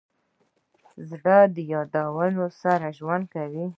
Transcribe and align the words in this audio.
زړه 1.09 1.37
د 1.55 1.57
یادونو 1.73 2.45
سره 2.61 2.87
ژوند 2.97 3.23
کوي. 3.33 3.65